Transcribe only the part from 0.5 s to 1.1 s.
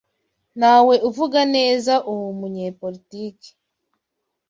Ntawe